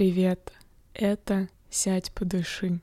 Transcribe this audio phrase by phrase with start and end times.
[0.00, 0.54] Привет!
[0.94, 2.80] Это «Сядь, подыши».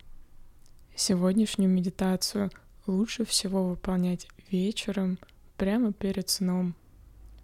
[0.96, 2.52] Сегодняшнюю медитацию
[2.86, 5.18] лучше всего выполнять вечером,
[5.58, 6.76] прямо перед сном,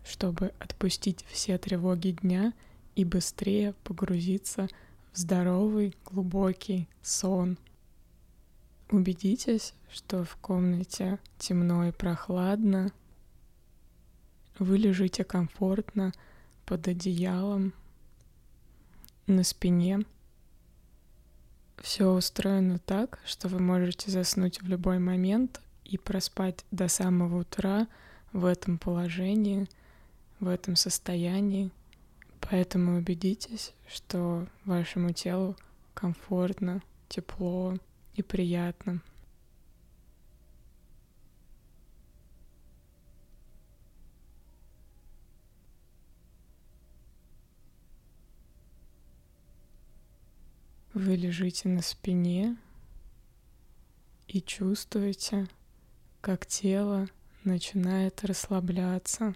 [0.05, 2.54] чтобы отпустить все тревоги дня
[2.96, 4.68] и быстрее погрузиться
[5.12, 7.58] в здоровый, глубокий сон.
[8.92, 12.92] Убедитесь, что в комнате темно и прохладно.
[14.60, 16.14] Вы лежите комфортно
[16.64, 17.74] под одеялом,
[19.27, 20.01] на спине.
[21.77, 27.87] Все устроено так, что вы можете заснуть в любой момент и проспать до самого утра
[28.32, 29.68] в этом положении,
[30.39, 31.71] в этом состоянии.
[32.39, 35.55] Поэтому убедитесь, что вашему телу
[35.94, 37.77] комфортно, тепло
[38.16, 39.02] и приятно.
[50.94, 52.58] Вы лежите на спине
[54.27, 55.47] и чувствуете,
[56.22, 57.08] как тело
[57.44, 59.36] начинает расслабляться.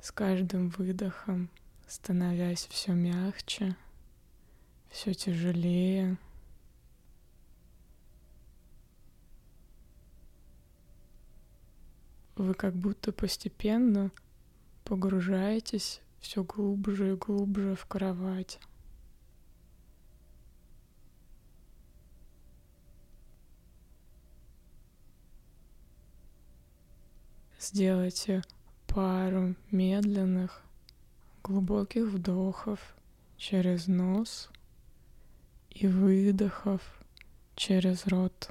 [0.00, 1.50] С каждым выдохом
[1.86, 3.76] становясь все мягче,
[4.90, 6.16] все тяжелее.
[12.36, 14.10] Вы как будто постепенно
[14.84, 18.58] погружаетесь все глубже и глубже в кровать.
[27.60, 28.42] Сделайте
[28.86, 30.62] пару медленных,
[31.42, 32.80] глубоких вдохов
[33.36, 34.48] через нос
[35.70, 36.80] и выдохов
[37.54, 38.50] через рот.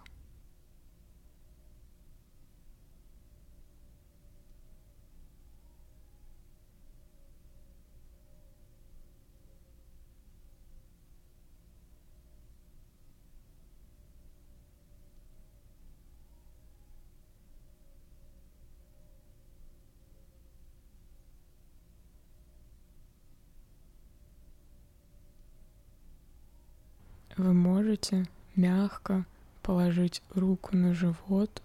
[27.35, 27.53] Вы
[27.93, 29.23] можете мягко
[29.61, 31.61] положить руку на живот,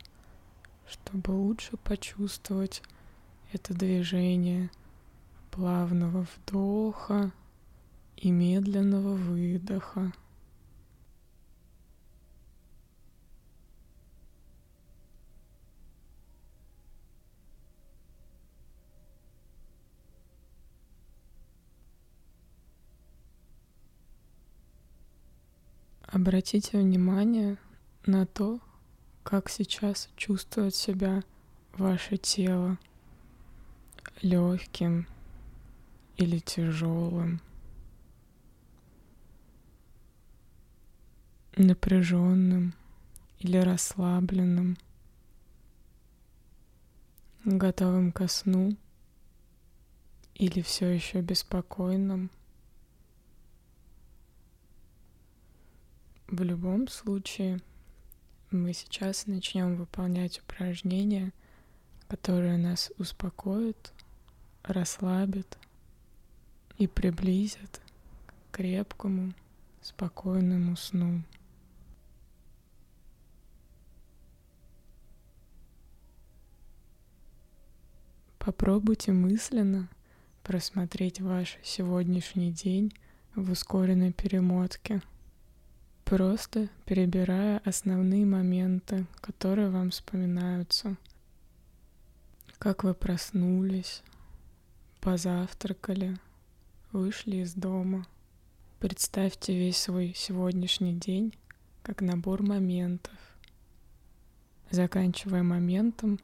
[0.87, 2.83] чтобы лучше почувствовать
[3.55, 4.69] это движение
[5.51, 7.31] плавного вдоха
[8.19, 10.13] и медленного выдоха.
[26.11, 27.59] Обратите внимание
[28.07, 28.61] на то,
[29.23, 31.23] как сейчас чувствует себя
[31.75, 32.79] ваше тело
[34.23, 35.07] легким
[36.17, 37.43] или тяжелым,
[41.59, 42.73] напряженным
[43.41, 44.79] или расслабленным,
[47.45, 48.75] готовым ко сну
[50.37, 52.31] или все еще беспокойным.
[56.31, 57.59] В любом случае,
[58.51, 61.33] мы сейчас начнем выполнять упражнения,
[62.07, 63.95] которые нас успокоят,
[64.63, 65.57] расслабят
[66.77, 67.81] и приблизят
[68.27, 69.33] к крепкому,
[69.81, 71.23] спокойному сну.
[78.39, 79.89] Попробуйте мысленно
[80.43, 82.93] просмотреть ваш сегодняшний день
[83.35, 85.01] в ускоренной перемотке–
[86.09, 90.97] просто перебирая основные моменты, которые вам вспоминаются.
[92.59, 94.03] Как вы проснулись,
[95.03, 96.17] позавтракали,
[96.93, 98.07] вышли из дома.
[98.81, 101.35] Представьте весь свой сегодняшний день
[101.83, 103.19] как набор моментов,
[104.71, 106.21] заканчивая моментом,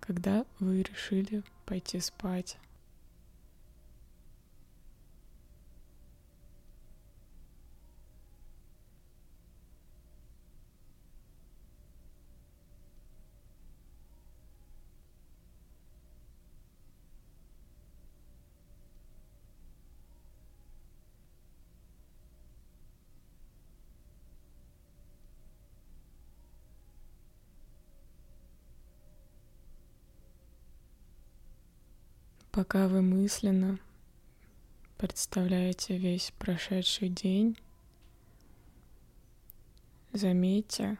[0.00, 2.58] когда вы решили пойти спать.
[32.52, 33.78] Пока вы мысленно
[34.98, 37.56] представляете весь прошедший день,
[40.12, 40.98] заметьте,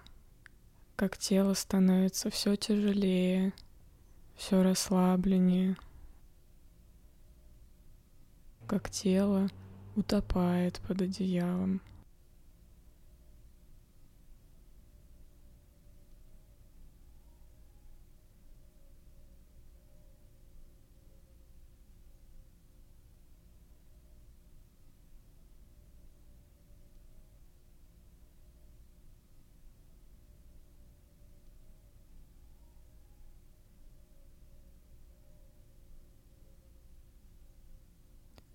[0.97, 3.53] как тело становится все тяжелее,
[4.35, 5.77] все расслабленнее,
[8.67, 9.51] как тело
[9.95, 11.83] утопает под одеялом.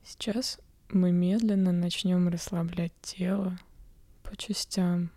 [0.10, 0.58] Сейчас
[0.88, 3.60] мы медленно начнем расслаблять тело
[4.24, 5.12] по частям,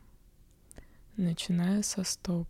[1.16, 2.48] начиная со стоп.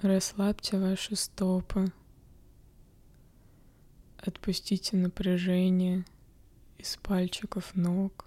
[0.00, 1.92] Расслабьте ваши стопы.
[4.18, 6.04] Отпустите напряжение
[6.76, 8.26] из пальчиков ног.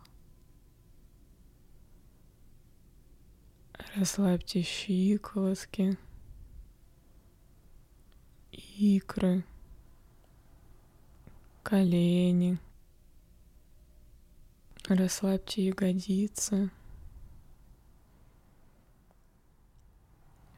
[3.94, 5.98] Расслабьте щиколотки,
[8.54, 9.44] икры–
[11.66, 12.60] колени.
[14.88, 16.70] Расслабьте ягодицы.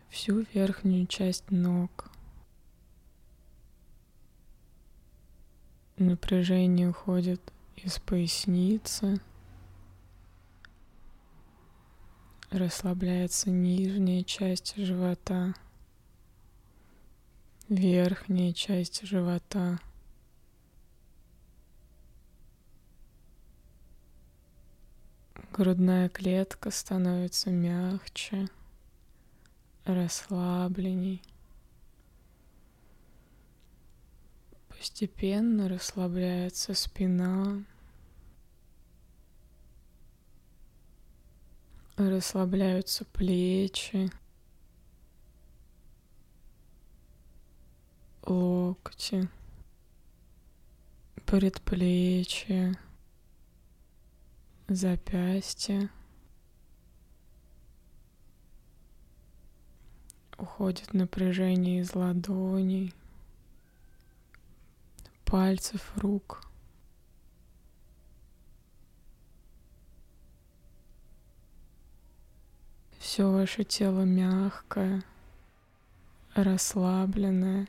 [0.10, 2.12] Всю верхнюю часть ног.
[5.96, 9.22] Напряжение уходит из поясницы.
[12.52, 15.54] Расслабляется нижняя часть живота,
[17.70, 19.80] верхняя часть живота.
[25.58, 28.48] Грудная клетка становится мягче,
[29.86, 31.24] расслабленней.
[34.70, 37.64] Постепенно расслабляется спина,
[41.96, 44.12] расслабляются плечи,
[48.28, 49.28] локти,
[51.26, 52.78] предплечья
[54.68, 55.90] запястье.
[60.38, 62.94] Уходит напряжение из ладоней,
[65.26, 66.44] пальцев рук.
[73.00, 75.04] Все ваше тело мягкое,
[76.36, 77.68] расслабленное.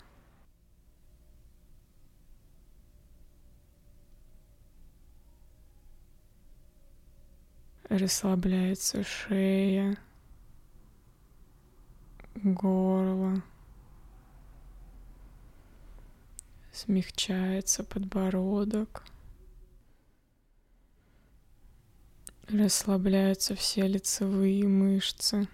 [7.88, 9.96] Расслабляется шея,
[12.34, 13.42] горло,
[16.72, 19.04] смягчается подбородок,
[22.48, 25.48] расслабляются все лицевые мышцы,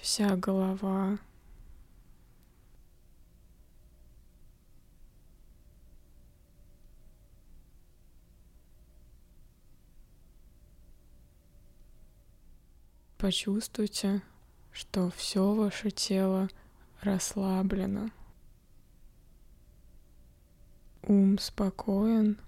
[0.00, 1.18] вся голова.
[13.22, 14.20] Почувствуйте,
[14.72, 16.48] что все ваше тело
[17.02, 18.10] расслаблено.
[21.04, 22.40] Ум спокоен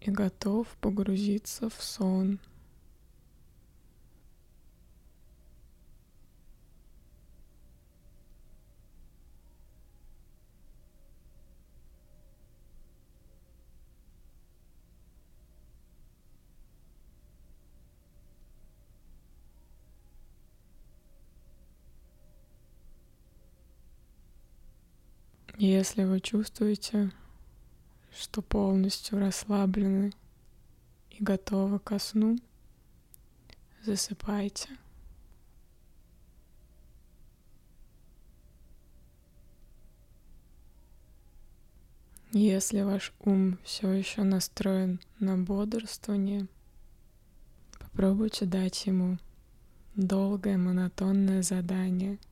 [0.00, 2.38] и готов погрузиться в сон.
[25.58, 27.10] Если вы чувствуете,
[28.14, 30.12] что полностью расслаблены
[31.08, 32.36] и готовы ко сну,
[33.82, 34.68] засыпайте.
[42.32, 46.48] Если ваш ум все еще настроен на бодрствование,
[47.78, 49.16] попробуйте дать ему
[49.94, 52.18] долгое монотонное задание—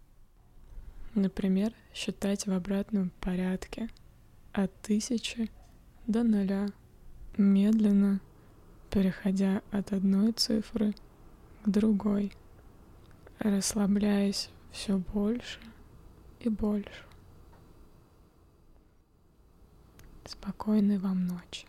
[1.15, 3.89] Например, считать в обратном порядке
[4.53, 5.49] от тысячи
[6.09, 6.67] до нуля,
[7.37, 8.21] медленно
[8.91, 10.93] переходя от одной цифры
[11.65, 12.33] к другой,
[13.39, 15.61] расслабляясь все больше
[16.41, 17.05] и больше.
[20.25, 21.69] Спокойной вам ночи.